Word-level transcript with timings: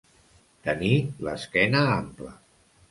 Tenir 0.69 0.95
l'esquena 1.29 1.87
ampla. 2.01 2.37